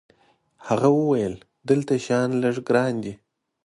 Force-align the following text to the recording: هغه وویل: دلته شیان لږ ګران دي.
هغه 0.67 0.89
وویل: 0.99 1.35
دلته 1.69 1.93
شیان 2.05 2.29
لږ 2.43 2.55
ګران 2.67 2.93
دي. 3.03 3.13